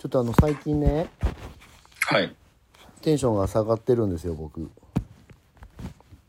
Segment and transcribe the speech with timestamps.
[0.00, 1.10] ちょっとあの最近ね
[2.06, 2.34] はい。
[3.02, 4.68] テンションが下がってるんですよ僕い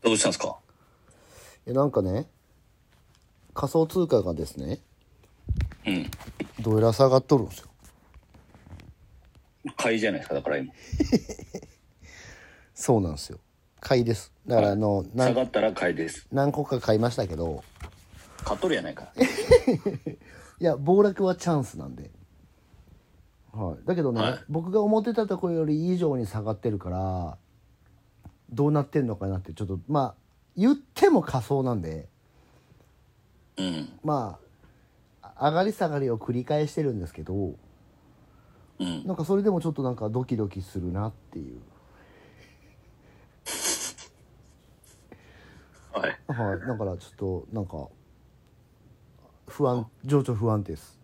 [0.02, 0.56] どうしたんですか？
[1.64, 2.26] やなんかね
[3.54, 4.80] 仮想通貨がですね
[5.86, 6.10] うん。
[6.60, 7.68] どうやら下がっとるんですよ
[9.76, 10.72] 買いじゃないですか、だから今。
[12.74, 13.38] そうなんですよ
[13.80, 16.26] 買いですだからあの、下がったら買いです。
[16.32, 17.62] 何個か買いましたけど
[18.44, 19.12] 買っとるやないか。
[20.60, 22.10] いや暴落はチャンスなんで、
[23.52, 27.36] はい、だけどね、はい僕が思ってたところより以上に下がってるから
[28.50, 30.14] どうなってんのかなってちょっとまあ
[30.56, 32.08] 言っても仮想なんで
[33.58, 33.88] うん。
[34.02, 34.38] ま
[35.22, 37.54] あ上がり下がりを繰り返してるんですけど
[38.78, 39.06] うん。
[39.06, 41.60] なんかそれでもちょっとなんかドキドキするなっていう、
[45.92, 46.18] はい。
[46.26, 47.88] はい、だからちょっとなんか
[49.46, 51.01] 不安情緒不安定です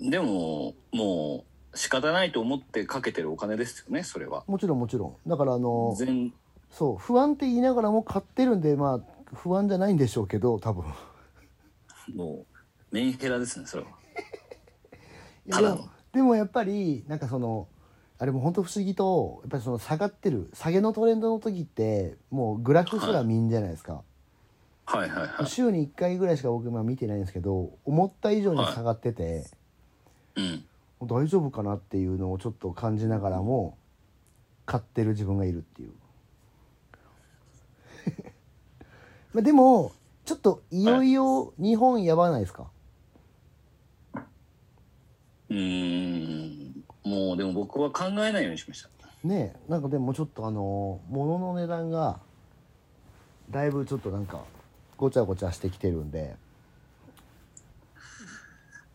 [0.00, 4.44] でも、もう、仕方ないと思ってかけてるお金ですよね、それは。
[4.46, 6.32] もちろんもちろんだからあの全、
[6.70, 10.84] そう不安って言いながらも買ってるんでまあ不安じゃないんでしょうけど多分
[12.14, 12.44] も
[12.90, 13.90] う、メンヘラですね、それは。
[15.46, 17.68] いやただのでもやっぱりなんかその
[18.18, 24.02] あれも本当不思議とやっぱりその下がってる下げのトレンドの時ってもうグラフすら見んじゃないですか、
[24.84, 25.46] はいはいはい。
[25.46, 29.46] 週に1回ぐらいしか僕今見てないんですけど思った以上に下がってて、
[30.36, 30.64] うん。
[31.00, 33.78] 大丈夫かなっていうのをちょっと感じながらも
[34.66, 35.92] 買ってる自分がいるっていう
[39.32, 39.92] まあでも
[40.24, 42.70] ちょっといよいよ日本やばないですか、
[45.48, 46.84] うーん。
[47.02, 48.90] もう、でも僕は考えないようにしました。
[49.24, 52.20] ねえなんかでもちょっとあの物の値段が
[53.50, 54.44] だいぶちょっとなんか
[54.96, 56.36] ごちゃごちゃしてきてるんで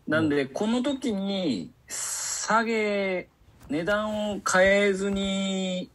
[0.06, 3.28] なんで、この時に、下げ、
[3.68, 5.90] 値段を変えずに、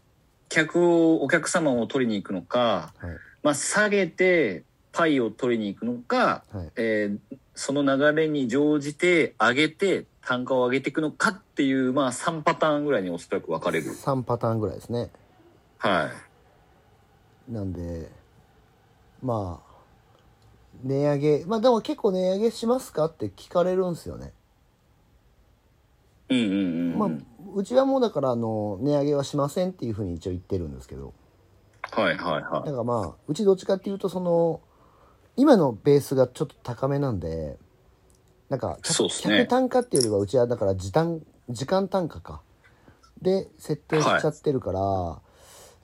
[0.49, 13.91] 客を、お客様を取りに行くのか、はいまあ、下げて、パイを取りに行くのか、はいえーその流れに乗じて、上げて、単価を上げていくのかっていう、まあ、3パターンぐらいにおそらく分かれる。
[13.91, 15.11] 3パターンぐらいですね
[15.77, 16.09] は
[17.49, 17.51] い。
[17.51, 18.09] なんで
[19.21, 19.70] まあ
[20.83, 21.45] 値上げ。
[21.45, 24.33] まあでも結構値上げしますかって聞かれるんですよね。
[26.29, 26.55] うんうんうん
[26.93, 26.97] うん。
[26.97, 27.09] まあ
[27.55, 31.13] うちはもうだからあの値上げはしませんっていうふうに一応言ってるんですけど。
[31.91, 34.61] はいはいだはからまあうちどっちかっていうとその
[35.35, 37.57] 今のベースがちょっと高めなんで
[38.49, 39.39] なんかそうっすね。
[39.39, 42.41] 客単価っていうよりはうちはだから時短時間単価か。
[43.21, 45.21] で設定しちゃってるから、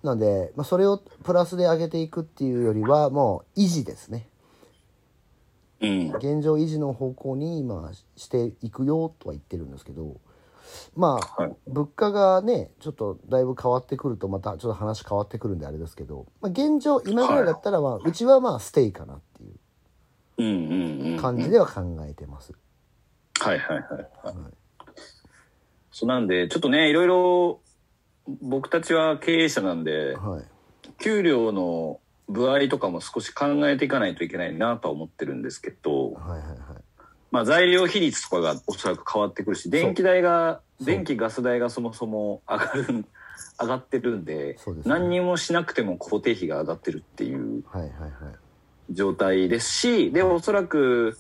[0.04, 4.20] なんで、まあ、それをプラスで上げていくっていうよりはもう維持ですね。
[4.20, 4.37] い。
[5.82, 6.12] うん。
[6.16, 10.18] 現状維持の方向に今していくよとは言ってるんですけど
[10.96, 19.52] まあ、はい物価がねちょっとだいぶ変わってくるとまたちょっと話変わってくるんであれですけど、まあ、現状今ぐらいだったら、まあ、うちはまあステイかなっていう。
[21.20, 22.54] 感じでは考えてます、
[23.40, 24.08] はいはいはいはい。
[25.92, 27.60] そうなんで、ちょっとね、いろいろ、
[28.44, 30.44] 僕たちは経営者なんで、はい
[31.00, 36.58] 給料の歩合とかも少し考えていかないといけないなとは思ってるんですけど、はいはいはい。
[37.32, 43.06] まあ材料比率とかがおそらく変わってくるし、電気代が、電気ガス代がそもそも上がる、
[43.62, 44.94] 上がってるんで、そうですね。
[44.94, 48.12] 何にもしなくても固定費が上がってるっていうはいはいはい。
[48.90, 51.18] 状態ですし、で、おそらく、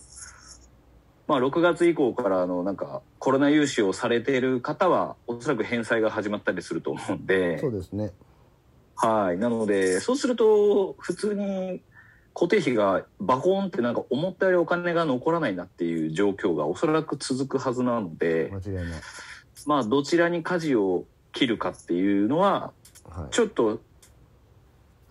[1.27, 8.11] まあ6月以降からあのなんかコロナ融資をされている方はおそらく返済が始まったりすると思うんで、そうですね
[8.97, 9.37] はい。
[9.37, 11.81] なので、そうすると普通に
[12.33, 19.01] 固定費がバコーンってなんか思ったよりお金が残らないなっていう状況がおそらく続くはずなので、間違いない。
[19.65, 22.71] まあどちらに舵を切るかっていうのは、
[23.09, 23.33] はい。
[23.33, 23.79] ちょっと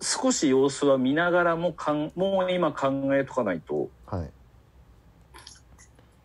[0.01, 4.29] 少し様子は見ながらもかん、もう今考えとかないと、はい。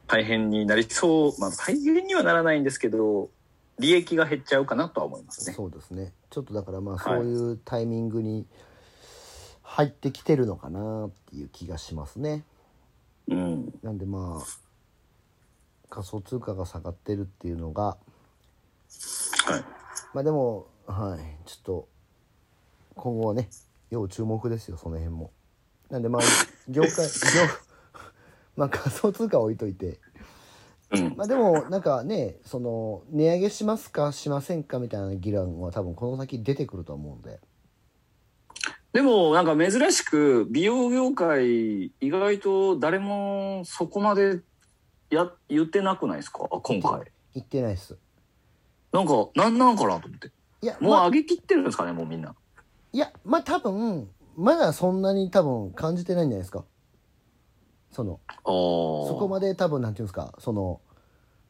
[0.08, 3.31] 大変になりそう、まあ大変にはならないんですけど、
[3.78, 5.54] 利益が減っちゃうかなとは思いますね。
[5.54, 8.46] そうですねちょっとだからまあはいそういうタイミングに
[9.62, 12.43] 入ってきてるのかなっていう気がしますね
[13.29, 13.73] うん。
[13.82, 14.46] なんでまあ
[15.90, 17.96] 仮想通貨が下がってるっていうのがは
[19.58, 19.64] い。
[20.14, 21.88] まあでもはいちょっと
[22.94, 23.50] 今後はね
[23.90, 25.31] 要注目ですよその辺も
[25.90, 26.23] なんでまあ
[26.67, 27.02] 業界業
[28.56, 30.00] まあ仮想通貨は置いといて
[30.92, 31.14] うん。
[31.16, 37.40] まあでもなんかねその値上げしますかしませんかみたいな議論は多分この先出てくると思うんで。
[38.92, 44.40] でもなんか珍しく美容業界意外と誰もそこまで
[45.08, 46.46] や言ってなくないですか？
[46.48, 47.10] 今回。
[47.34, 47.96] 言ってないっす。
[48.92, 50.30] なんかなんなんかなと思って。
[50.60, 52.34] いやもうまあ上げきってるんですかねもうみんな。
[52.92, 56.64] いやまあ多分まだそんなに多分感じてないんじゃないですか
[57.92, 60.80] そのあそこまでで多分なんていうんですかその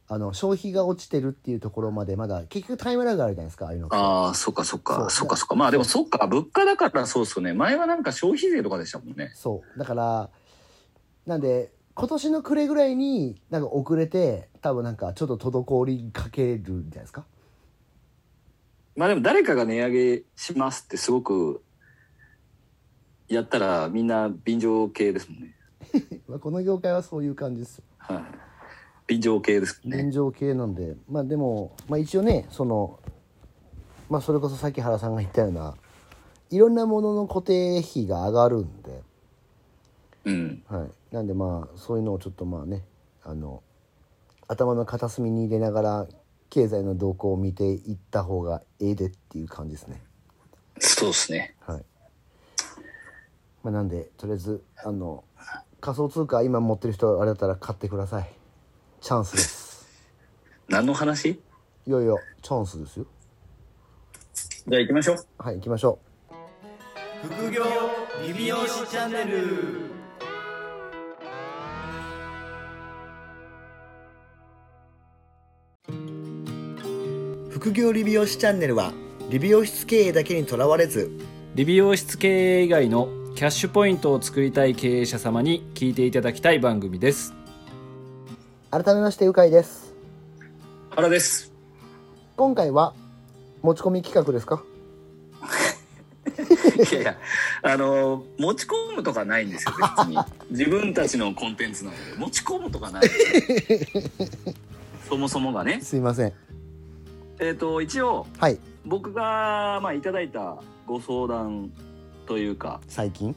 [0.09, 5.09] あの消費が落ちてるっていうところまでまだ結局タイムラグあるじゃないですかああいうのああそっかそっか。
[5.09, 5.55] そっかそっか。
[5.55, 6.27] まあでもそっか。
[6.27, 7.55] 物価だからそうっすよね。
[7.55, 9.33] 前はなんか消費税とかでしたもんね。
[9.35, 9.79] そう。
[9.79, 10.29] だから
[11.25, 17.25] なんで今年の暮れぐらいになんか遅れて多分なんかちょっと滞りかけるんじゃないですか。
[18.97, 21.63] まあでも誰かが値上げしますってすごく
[23.29, 25.55] やったらみんな便乗系ですもんね
[26.29, 27.79] まあこの業界はそういう感じです。
[27.79, 28.23] よはい。
[29.07, 29.99] 便乗系ですね。
[29.99, 30.97] 現状系なんで。
[31.09, 33.01] まあでも、まあ、一応ねその
[34.09, 35.75] まあそれこそさっき原さんが言ったような
[36.51, 39.03] いろんなものの固定費が上がるんで、
[40.25, 40.63] うん。
[40.69, 42.85] はい、なんでまあそういうのをちょっとまあね
[43.23, 43.63] あの
[44.49, 46.07] 頭の片隅に入れながら
[46.51, 50.03] 経済の動向を見ていった方がええでっていう感じですね。
[50.79, 51.55] そうですね。
[51.61, 51.85] はい。
[53.63, 55.25] まあ、なんでとりあえずあの
[55.83, 58.31] 仮想通貨今持ってる人あれだったら買ってください。
[59.01, 59.85] チャンスです。
[60.71, 61.31] 何の話？
[61.31, 63.07] いやいやチャンスですよ。
[64.69, 65.17] じゃあ行きましょう。
[65.39, 65.99] はい行きましょ
[67.25, 67.65] 副業
[68.25, 69.91] リビオシチャンネル。
[77.51, 78.93] 副業理美容師チャンネルは
[79.31, 81.11] 理美容室経営だけにとらわれず。
[81.57, 87.35] 理美容室経営以外のキャッシュポイントを作りたい経営者様に聞いていただきたい番組です。
[88.71, 89.95] う改めましてうかいです。
[90.91, 91.53] 原です。
[92.37, 92.95] 今回は
[93.63, 94.63] 持ち込み企画ですか？
[96.93, 97.17] いやいや
[97.63, 100.19] あの持ち込むとかないんですよ別に。
[100.51, 102.03] 自分たちのコンテンツなので。
[102.19, 103.03] 持ち込むとかない。
[105.09, 105.81] そもそもがね。
[105.83, 106.33] すいません。
[107.41, 108.59] えっ、と一応はい。
[108.85, 110.57] 僕がまあいただいた
[110.87, 111.71] ご相談
[112.33, 112.81] というか。
[112.89, 113.37] 最近？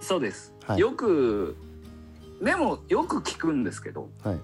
[0.00, 0.80] そうです、はい。
[0.80, 1.54] よく
[2.42, 4.08] でもよく聞くんですけど。
[4.24, 4.38] はい。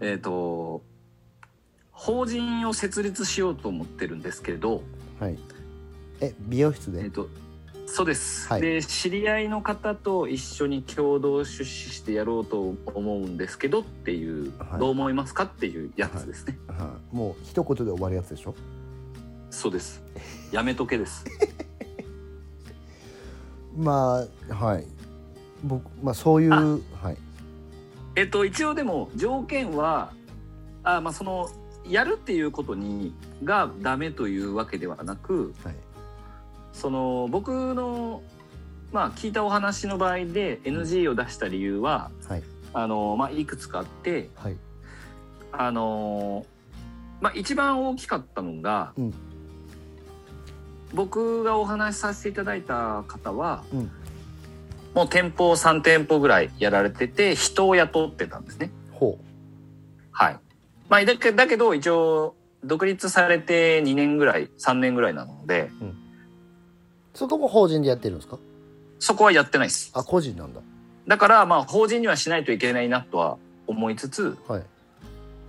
[0.00, 0.82] えっ、と
[1.90, 4.82] 法人を設立しようと思ってるんですけれど。
[5.18, 5.38] はい。
[6.20, 7.02] え美容室で？
[7.02, 7.28] えっ、と
[7.86, 8.60] そうです、はい。
[8.60, 14.78] で知り合いの方と一緒に共同出資してやろうと思うんですけどっていう、はい。
[14.78, 17.16] どう思いますかっていうやつですね、はい。
[17.16, 18.54] もう一言で終わるやつでしょ？
[19.62, 20.02] そうです。
[20.50, 21.24] やめとけです。
[23.78, 24.86] まあはい。
[25.62, 27.16] 僕まあそういうあはい。
[28.16, 30.12] えっと一応でも条件は
[30.82, 31.48] あまあその
[31.88, 33.14] やるっていうことに
[33.44, 35.76] がダメというわけではなくはい。
[36.72, 38.20] その僕の
[38.92, 42.42] まあ聞いたお話の場合で NG を出した理由ははい。
[42.74, 44.56] あの、まあ、いくつかあってはい。
[45.52, 46.44] あの
[47.20, 49.14] まあ一番大きかったのが、うん
[50.94, 53.90] 僕がお話しさせていただいた方は、うん
[54.94, 58.70] もう店舗3店舗ぐらいやられてて人を雇ってたんですね。
[58.92, 59.18] ほ
[60.10, 60.38] はい。
[60.90, 65.84] まあ、だけだけど一応独立されて2年ぐらい3年ぐらいなのでう
[67.14, 68.38] そこも法人でやってるんですか？
[68.98, 69.90] そこはやってないです。
[69.94, 70.60] あ個人なんだ
[71.08, 74.64] だからまあ法人にはしないといけないなとは思いつつはいっ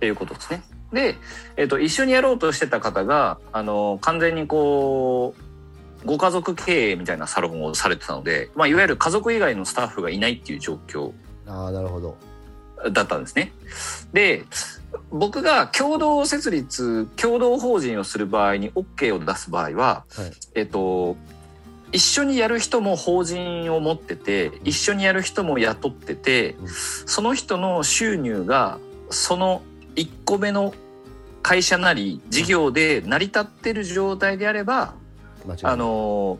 [0.00, 0.62] ていうことですね。
[0.94, 1.16] で、
[1.56, 11.12] えっと一緒にやろうとしてた方があの完全にこうご家族経営みたいなサロンをされてたので、まあ、いわゆる家族以外のスタッフがいないっていう状況
[11.46, 12.16] ああなるほど。
[12.90, 13.52] だったんですね。
[14.12, 14.44] で
[15.10, 20.32] 僕が共同設立共同法人をする場合に OK を出す場合は、はい。
[20.54, 21.16] えっと
[21.92, 26.68] 一緒にやる人も法人を持ってて一緒にやる人も雇ってて、うん。
[26.68, 28.78] その人の収入が
[29.10, 29.62] その
[29.94, 30.74] 1個目の
[31.44, 34.94] 会社なり事業で成り立ってる状態であれば、
[35.62, 36.38] あの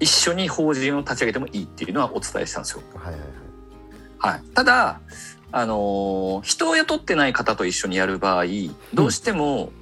[0.00, 2.82] 一緒に法人を立ち上げてもいいっていうのはお伝えしたんですよ。
[2.94, 3.30] はいはいはい。
[4.18, 5.00] はい、ただ、
[5.50, 8.44] あのー人を雇ってない方と一緒にやる場合
[8.92, 9.72] どうしても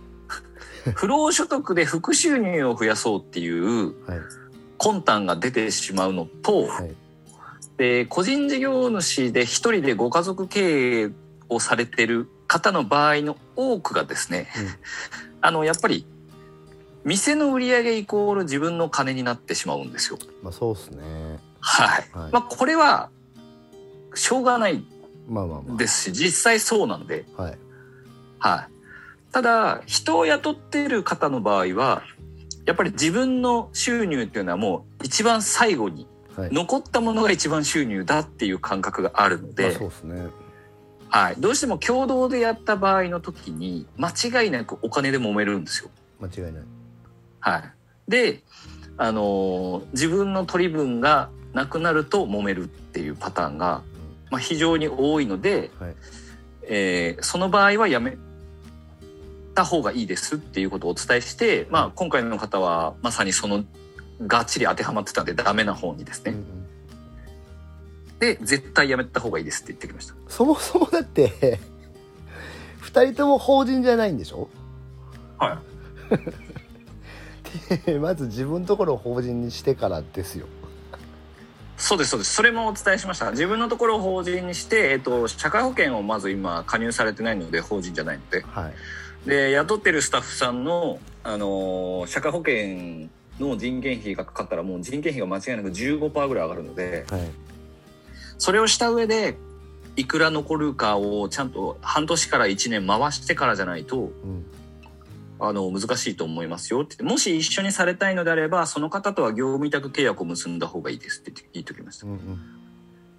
[0.94, 4.18] 不労所得で副収入を増やそうっていうはい。
[4.78, 6.94] 魂胆が出てしまうのと、はい。
[7.78, 11.10] で個人事業主で一人でご家族経営
[11.48, 14.68] をされてる方の場合の多くがですね、うん。
[15.40, 16.04] あのやっぱり
[17.04, 20.18] 店の売り上げイコール自分の金になってしまうんですよ。
[20.42, 21.00] まあそうっすね。
[21.60, 22.10] はい。
[22.12, 22.32] はい。
[22.32, 23.10] まあこれは
[24.14, 24.84] しょうがない
[25.78, 27.58] ですし実際そうなんで、あはい。
[28.40, 29.32] はい。
[29.32, 32.02] ただ人を雇ってる方の場合は
[32.66, 36.52] やっぱり自分の収入っていうのはもう一番最後にはい。
[36.52, 40.26] 残ったものが一番収入だっていう感覚があるのまあで、そうですね
[41.10, 45.90] はい、どうしても共同でやった場合の時に間違いなくお金で揉めるんですよ。
[46.20, 46.62] 間違いない。
[47.40, 48.42] はい、で、
[48.96, 53.82] あのー自分の取り分がなくなると揉めるっていうパターンが、
[54.30, 55.94] まあ、非常に多いので、はい。
[56.62, 58.16] えーその場合はやめ
[59.54, 63.64] た方がいいですっていうことをお伝えして、まあ、今回の方はまさにその
[64.26, 66.32] がっちり当てはまってたんでダメな方にですね。
[66.32, 66.44] うんうん
[68.20, 70.14] で絶対やめた方がいいですって言ってきました。
[70.28, 71.58] そもそもだって
[72.80, 74.48] 二人とも法人じゃないんでしょ？
[75.38, 75.60] は
[77.88, 77.92] い。
[77.98, 80.46] まず自分のところを法人にしてからですよ。
[81.76, 82.34] そうですそうです。
[82.34, 83.30] それもお伝えしました。
[83.30, 88.42] 自分のところを法人にして、えっと、社会保険をまず今加入されてないので法人じゃないので。
[88.42, 88.74] はい。
[89.28, 93.08] で雇ってるスタッフさんの、あのー社会保険
[93.38, 97.06] の人件費がかかったらもう人件費が間違いなく15%ぐらい上がるので。
[97.10, 97.20] はい
[98.40, 99.36] それをした上で
[99.96, 104.46] いくら残るかをちゃんと半年から1年回してからじゃないとうん。
[105.42, 106.96] あの難しいと思いますよって。
[106.98, 112.06] 言ってもし一緒にされたいのであればその方とは業務委託契約を結んだ方がいいですって言っておきました。
[112.06, 112.40] うんうん。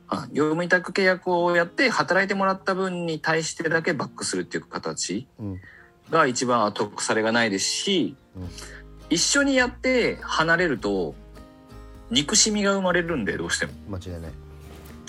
[0.07, 5.61] はい業務委託契約をやって働いてもらった分に対してだけバックするっていう形うん。
[6.09, 8.49] が一番後腐れがないですし、うん。
[9.09, 11.15] 一緒にやって離れると
[12.11, 13.73] 憎しみが生まれるんでどうしても。
[13.89, 14.31] 間違いない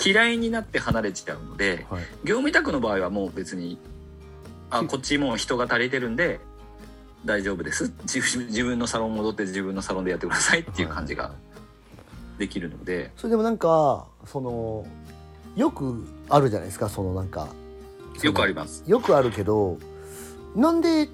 [0.05, 2.03] 嫌いになって離れちゃうのではい。
[2.25, 3.79] 業務委託の場合はもう別に
[4.71, 6.41] あこっちもう人が足りてるんで
[7.25, 7.93] 大丈夫です。
[8.03, 11.33] 自分のサロン戻って自分のサロンでやってくださいっていう感じが
[12.39, 14.87] できるので、それでもなんかその
[15.55, 17.49] よくあるじゃないですかそのなんか
[18.23, 18.83] よくありまます。
[18.87, 19.79] よくあるけど
[20.57, 21.09] なんで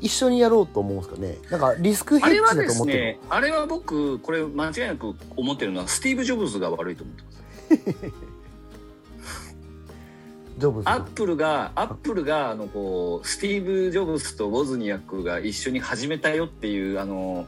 [0.00, 1.36] 一緒にやろうと思うんですかね？
[1.50, 7.42] なんかリスクヘッジだと思ってるすね、あれは僕、これ間違いなく思ってるのは、スティーブ・ジョブズが悪いと思ってます。
[10.58, 17.46] ジョブズアップルが、アップルが、あの、こう、スティーブ・ジョブズとウォズニアックが一緒に始めたよっていう、あの、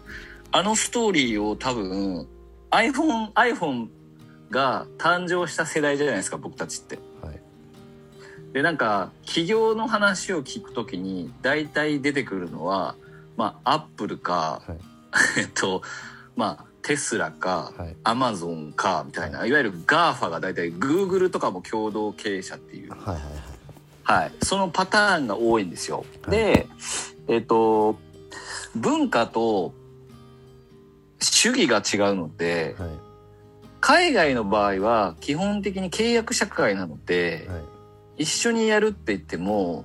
[0.50, 2.26] あのストーリーを多分、
[2.71, 3.88] iPhone、iPhone
[4.50, 6.99] が誕生した世代じゃないですか、僕たちって。
[7.21, 7.41] はい。
[8.52, 12.95] で、なんか、企業の話を聞くときに、大体出てくるのは、
[13.37, 14.79] まあ、アップルか、はい。
[15.41, 15.83] えっと、
[16.37, 17.97] まあ、テスラか、はい。
[18.05, 19.53] アマゾンか、みたいな、い。
[19.53, 23.23] わゆる GAFA が大体、グーグルとかも共同経営者っていう、はいはいはい。
[24.05, 26.05] はい、そのパターンが多いんですよ。
[26.23, 26.37] はい。
[26.37, 26.67] で、
[27.29, 27.97] えっと、
[28.75, 29.73] 文化と
[31.21, 32.91] 主義が違うので、はい。
[33.81, 37.59] 海外の場合は基本的に契約社会なので、は
[38.19, 38.23] い。
[38.25, 39.85] 一緒にやるって言っても、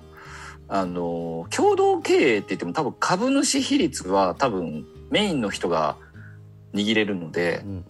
[0.68, 5.96] あの、共同経営って言っても多分株主比率は多分メインの人が
[6.74, 7.86] 握れるのでう、ん。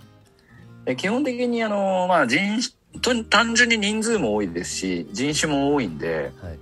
[0.85, 6.59] え基本的にあの、まあ人種、と単純に人数も多いですし、人種も多いんで、はい。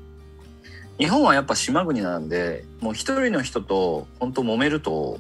[0.98, 5.20] 日本はやっぱ島国なんで、もう一人の人と本当揉めると、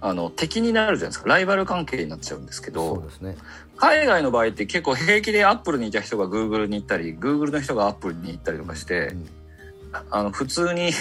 [0.00, 1.28] あの、敵になるじゃないですか。
[1.28, 3.36] ライバル関係になっちゃうんですけど、ね。
[3.76, 9.26] 海外の場合って結構平気でアップルにいた人がグーグルに行ったり、グーグルの人がアップルに行ったりとかして、うん。
[10.10, 10.92] あの、普通に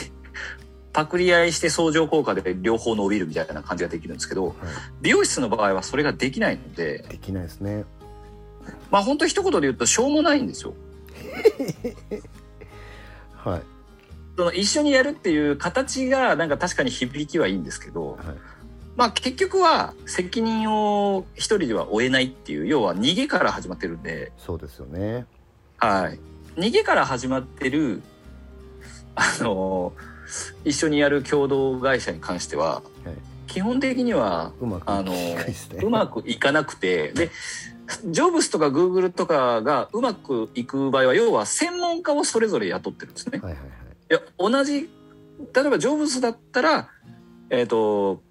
[0.96, 4.54] パクリ合いして相乗効果で両方伸びるみたいな感じができるんですけど、は
[5.02, 7.84] 美容室の場合はそれができないのでい、、できないですね。
[8.90, 10.74] まあ本当一言で言うとしょうもないんですよ。
[13.36, 13.62] はい。
[14.38, 18.18] その一緒にやるっていう形がなんか確かに響きはいいんですけど、はい。
[18.96, 25.26] まあ結局は責任を一人では負えないっていう、要は逃げから始まってるんで、そうですよね。
[25.78, 26.20] はい。
[26.56, 28.02] 逃げから始まってる、
[29.16, 29.92] あの、
[30.64, 32.82] 一緒にやる共同会社に関しては、はい。
[33.48, 35.14] 基本的には、うまくあの
[35.82, 37.32] うまくいかなくて、で、
[38.06, 43.40] ジョブスとかグーグルとかがうまくいく場合は、要は専門家をそれぞれ雇ってるんですね。
[43.40, 43.70] はいはいはい。
[44.10, 44.90] いや、同じ、
[45.54, 46.90] 例えばジョブスだったら、
[47.50, 48.24] えっ、と、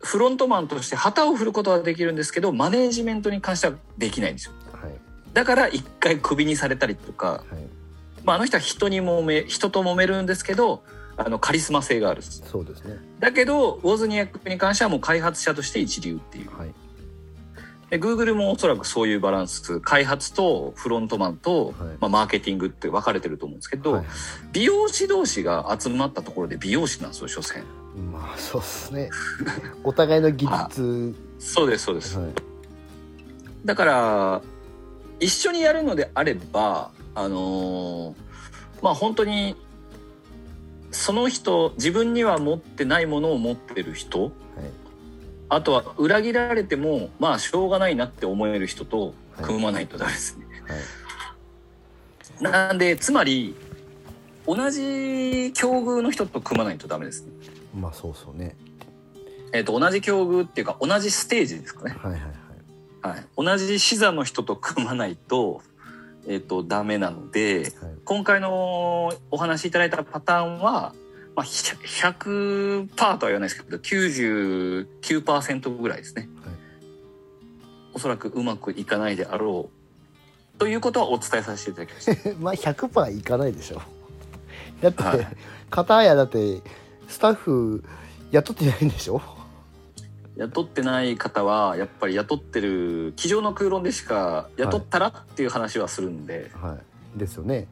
[0.00, 4.52] フロントマンとして旗を振ることはできるんですけど、マネージメントに関してはできないんですよ。
[4.72, 4.92] はい。
[5.32, 7.44] だから一回クビにされたりとか、はい。
[8.24, 10.82] まあ、あの人は人に揉め、人と揉めるんですけど、
[11.18, 12.22] あの、カリスマ性がある。
[12.22, 16.56] そうですねだけど、ウォズニアックに関してはもう開発者として一流っていう。
[16.56, 16.74] はい
[17.90, 24.04] で、Google もおそらくそういうバランス、開発とフロントマンと、はいまあ、マーケティングって分かれてると思うんですけど、はい
[24.52, 27.64] 美容師同士が集まったところで美容師なんですよ、所詮。
[28.12, 29.10] まあそうですね
[29.84, 32.18] お互いの技術そうです、そうです。
[32.18, 32.30] はい
[33.64, 34.42] だから、
[35.18, 38.14] 一緒にやるのであれば、あのー
[38.82, 39.56] まあ本当に、
[40.90, 44.32] その人、自分には持ってないものを持ってる人はい。
[45.50, 50.46] あとは裏切られてもまあしょうがないなって思える人と組まないとダメですね。
[50.66, 50.74] は
[52.40, 52.42] い。
[52.42, 53.54] なんでつまり
[54.46, 57.32] 同じ境遇の人と組まないとダメですね。
[57.74, 58.56] まあそうそうね。
[59.52, 61.96] えっ、と同じ境遇っていうか同じステージですかね。
[61.98, 62.32] はいはいはい。
[63.00, 65.62] はい、同じ視座の人と組まないと,、
[66.26, 70.94] えっとダメなのではい今回のお話しいただいたパターンは、
[71.36, 71.62] まあ、ひ
[72.02, 76.54] 100%とは言わないですけど99%ぐらいですね、はい。
[77.92, 79.68] おそらくうまくいかないであろ
[80.56, 82.12] うということはお伝えさせていただきました。
[82.40, 83.82] まあ100%いかないでしょ
[84.80, 85.26] だって、はい。
[85.68, 86.62] 片やだって
[87.08, 87.84] スタッフ
[88.30, 89.20] 雇ってないんでしょ？
[90.38, 96.78] 雇ってない方はやっぱり雇ってる机上の空論でしか雇ったらっていう話はするんで、は
[97.14, 97.18] い。
[97.18, 97.68] ですよね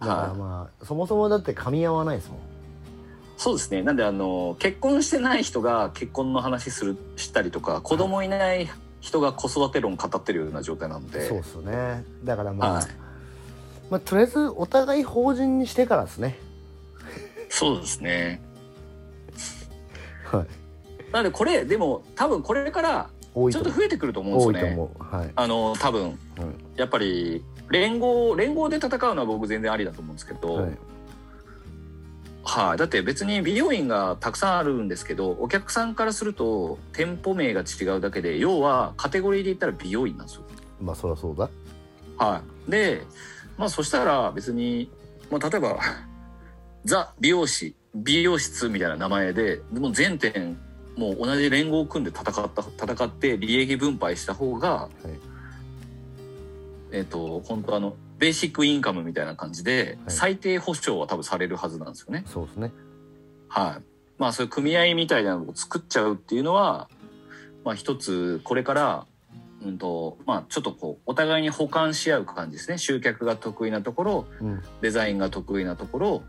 [0.00, 2.38] だからはいまあそもそもだって噛み合わないですもん。
[3.36, 3.82] そうですね。
[3.82, 8.68] なんであの結婚してない人が結婚の話するしたりとか子供いない
[9.00, 12.04] 人が子育て論語ってるような状態なので、そうですよね。
[12.24, 12.84] だからまあ、はい、
[13.90, 16.38] まあとりあえずお互い法人にしてからですね。
[17.48, 18.42] そうですね。
[20.24, 20.46] はい。
[21.12, 25.16] なのでこれでも多分これからちょっとと増えてくると思うんです多いとよね思う。
[25.16, 26.02] はい、あの多分。
[26.02, 26.16] うん
[26.76, 30.78] やっぱり連合連合で戦うのは僕全然ありだと思うんですけど、はい。
[32.42, 40.42] はい、だって別に美容院がたくさんあるんですけどお客さんからすると店舗名が違うだけで要はカテゴリーで言ったら美容院なんですよ。
[40.80, 41.48] まあそりゃそうだ。
[42.18, 43.02] はい、で
[43.56, 44.90] まあそしたら別に、
[45.30, 45.78] まあ、例えば
[46.84, 50.58] ザ美容師美容室みたいな名前でもう全店
[50.96, 55.29] もう同じ連合を組んで戦った戦って利益分配した方が、はい
[56.92, 62.24] えっ、と本当あのベーシックインカムみたいな感じで、はい最低保障は多分されるはずなんですよね。
[62.26, 62.72] そうですね
[63.48, 63.82] はい。
[64.18, 66.88] まあそういう組合みたいなのを作っちゃうっていうのは、
[67.64, 69.06] まあ一つこれから、
[69.64, 72.78] うんと、まあちょっとこう、お互いに補完し合う感じですね。
[72.78, 76.22] 集客が得意なところ、うんデザインが得意なところ、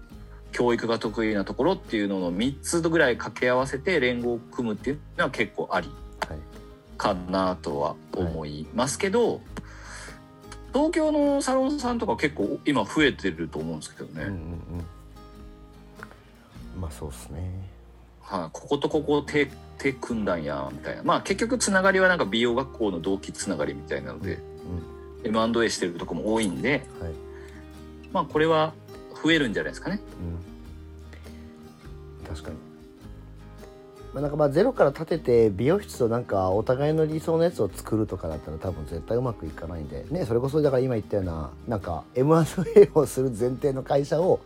[0.51, 5.89] 教育が得意なところっていうのの3つぐらい掛け合わせて連合を組むっていうのは結構あり
[6.27, 6.37] はい
[6.97, 9.41] かなとは思いますけど、
[10.73, 14.23] 東京のサロンさんとか結構今増えてると思うんですけどね。
[14.23, 14.35] うんうんう
[16.77, 16.81] ん。
[16.81, 17.51] まあそうですね。
[18.21, 21.03] はい、こことここ手手組んだんやみたいな。
[21.03, 24.39] まあ結局つながりはなんか美容学校の同期つながりみたいなので、
[25.23, 27.13] M&A してるとこも多いんではい。
[28.13, 28.73] まあこれは
[29.23, 29.99] 増えるんじゃないですかね。
[32.23, 32.27] うん。
[32.27, 32.70] 確かに
[34.13, 40.05] まあなんかまあゼロから立てて美容室となんかお互いの理想のやつを作るとかだったら多分絶対うまくいかないんで。
[40.09, 44.39] ねそれこそだから今言ったようななんか M&A をする前提の会社を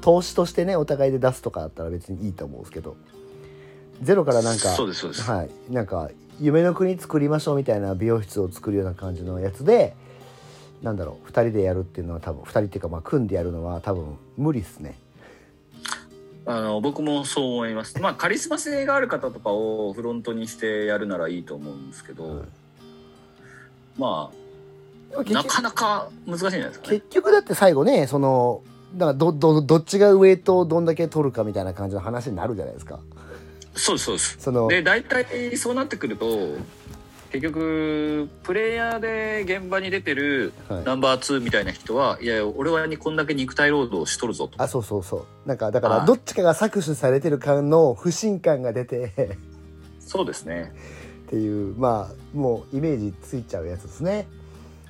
[0.00, 2.96] 投資としてねお互いで出すとかだったら別にいいと思うんですけど。
[4.02, 5.22] ゼロからなんかそうですそうです。
[5.30, 5.50] はい。
[5.70, 9.94] なんか夢の国作りましょうみたいな美容室を作るような感じのやつで
[10.82, 14.98] なんだろう2人でやるっていうのは多分2人っていうかまあ組んでやるのは多分無理っすね
[16.46, 17.98] あの僕もそう思います。
[18.00, 22.44] まあカリスマ性がある方とかをフロントにしてやるならいいと思うんですけど、はい
[23.98, 24.44] まあ
[25.32, 26.96] なかなか難しいんじゃないですかね。
[26.96, 28.62] 結局だって最後ねその
[28.94, 32.98] だからどどどっちがウエイトをどんだけ取るかみたいな感じの話になるじゃないですか
[33.74, 34.36] そうですそうです。
[34.40, 36.26] そので大体そうなってくると
[37.34, 40.84] 結局プレイヤーで現場に出てるはい。
[40.84, 44.62] ナンバー2みたいな人はいや俺はにこんだけ肉体労働をしとるぞと。
[44.62, 45.48] あそうそうそう。
[45.48, 49.36] なんかだからはいどっちかが搾取されてる感の不信感が出て。
[49.98, 50.72] そうですね、
[51.26, 54.28] っていうまあもうイメージついちゃうやつですね、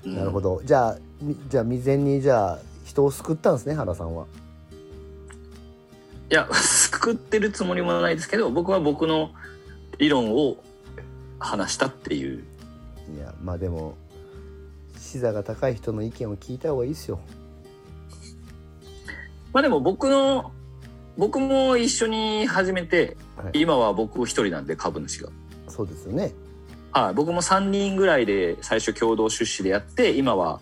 [0.05, 0.17] うん。
[0.17, 0.61] なるほど。
[0.65, 4.27] じゃあみじゃあ未然にじゃあ人を救ったんですね原さんは。
[6.31, 9.31] いや 救ってるつもりもないですけど僕は僕の
[9.97, 10.59] 理論を
[11.45, 12.45] 話したっていう。
[13.17, 13.97] いやまあでも
[14.99, 17.21] 視座が高い人の意見を聞いた方がいいですよ。
[19.53, 20.53] まあでも僕の
[21.17, 23.61] 僕も一緒に始めてはい。
[23.61, 25.31] 今は僕一人なんで株主が。
[25.69, 26.33] そうですよね。
[26.93, 30.61] はい、僕も3人ぐらいで最初共同出資でやって今は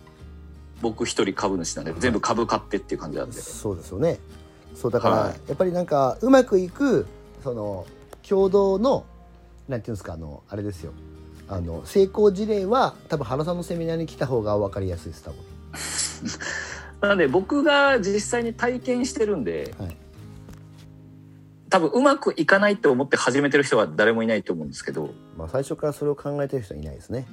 [0.80, 4.18] 僕一人株主なんで全部株買ってっていう感じなんで、そうですよね。
[4.74, 5.40] そうだから、はい。
[5.48, 7.06] やっぱりなんかうまくいく
[7.44, 7.86] その
[8.26, 9.04] 共同の
[9.68, 10.92] なんていうんですかあのあれですよ。
[11.48, 15.38] あの成功事例は多分原さんのセミナーに来た方が分かりやすいです多分。
[17.02, 19.96] なので僕が実際に体験してるんで、はい。
[21.68, 27.26] 多分うまくいかないって思って始めてる人は誰もいないと思うんですけど、まあ最初からそれを考えてる人はいないですね。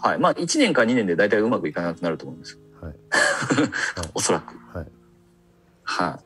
[0.00, 2.58] はい、まあ1年か2年で大体うまくいかなくなると思うんですよ。
[2.80, 2.94] はい。
[4.14, 4.56] おそらく。
[4.76, 4.86] はい。
[5.82, 6.20] は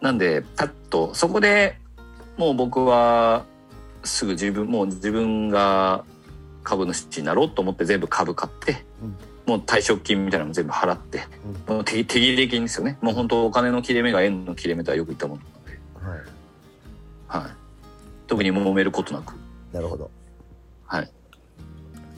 [0.00, 0.04] い。
[0.04, 1.78] なんでパッとそこで
[2.36, 3.44] もう僕は
[4.04, 6.04] すぐ自分もう自分が
[6.62, 9.16] 株主になろうと思って全部株買って、うん。
[9.46, 11.22] もう退職金みたいなのも全部払って、
[11.68, 12.98] もう手手切れ金ですよね。
[13.00, 15.42] もう本当お金の切れ目が円の切れ目とはよく言ったもの。
[16.02, 16.20] なので、
[17.30, 17.42] はい。
[17.44, 17.50] はい、
[18.26, 19.34] 特に揉めることなく、
[19.72, 20.10] なるほど。
[20.86, 21.10] はい、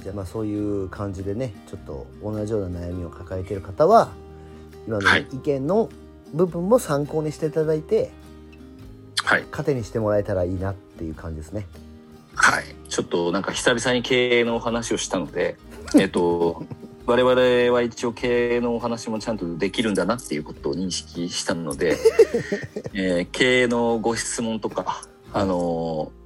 [0.02, 4.10] じゃあまあそういう感じでねちょっと同じような悩みを抱えている方は
[4.86, 5.26] 今のはい。
[5.32, 5.88] 意見の
[6.34, 8.10] 部分も参考にしていただいてはい
[9.24, 11.66] 糧にしてもらえたらいいなっていう感じですね。
[12.34, 15.56] はい、ちょっとなんか久々に経営のお話をしたので、
[15.98, 16.64] えっと、
[17.06, 21.96] 我々は一応経営のお話もちゃんとできるんだなっていうことを認識したので、
[22.94, 25.02] えー経営のご質問とか、
[25.32, 26.18] あのー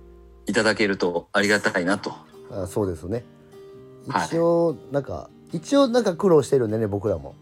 [0.46, 2.12] いただけるとありがたいなと。
[2.50, 3.24] あそうですね。
[4.08, 4.26] はい。
[4.26, 7.34] 一応なんか、一応なんか苦労してるんでね僕らも、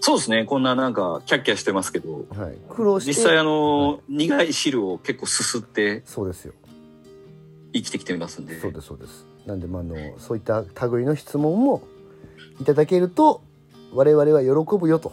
[0.00, 3.12] そうですね、こんななんかキャッキャしてますけど、はい、苦労して。
[3.12, 6.52] 実際あのー苦い汁を結構すすってそうですよ。
[7.72, 9.26] 生きてきてますんで、そうですそうです。
[9.46, 11.82] なんでまああのそういった類の質問も
[12.60, 13.42] いただけると
[13.92, 15.12] 我々は喜ぶよと。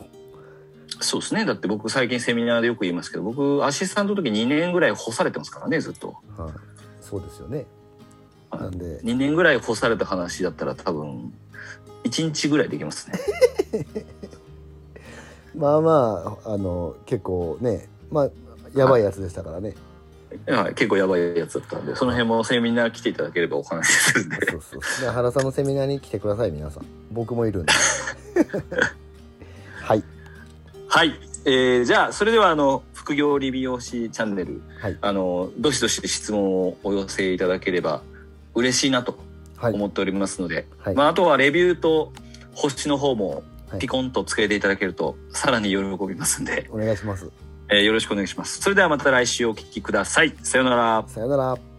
[1.00, 6.16] そうですね、だって僕最近セミナーでよく言いますけど、僕アシスタントの時2年ぐらい干されてますからね、ずっと。
[6.38, 6.52] はい、
[7.02, 7.66] そうですよね。
[8.50, 8.62] はい。
[8.64, 11.34] なんで、2年ぐらい干された話だったら多分
[12.04, 13.20] 1日ぐらいできますね
[15.56, 18.30] まあまあ、あの、結構ね、まあ、
[18.76, 19.76] やばいやつでしたからね。
[20.48, 24.82] はい結構やばいやつだったんでその辺もセミナー来ていただければお話しするんで そうそう。
[24.82, 26.86] だから原さんのセミナーに来てください、皆さん。
[27.12, 27.74] 僕もいるんで。
[29.82, 30.04] はい。
[30.88, 31.14] はい、
[31.46, 38.02] えーじゃあそれではあの副業理美容師チャンネル、はいあのどしどし質問をお寄せいただければ
[38.56, 39.16] 嬉しいなと
[39.58, 39.74] はい。
[39.74, 40.96] 思っておりますので、はい。
[40.96, 42.12] まあ、あとはレビューと
[42.56, 43.44] 星の方もはい
[43.80, 47.32] ピコンとつけていただけるとさらに喜びますんで、お願いします。
[47.70, 48.62] えーよろしくお願いします。
[48.62, 50.36] それではまた来週お聞きください。
[50.44, 51.04] さようなら。
[51.08, 51.73] さよなら。